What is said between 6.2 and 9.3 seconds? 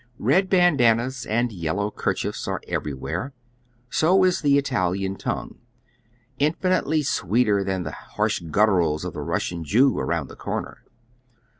infinitely sweeter than the iiai eli gutturals of the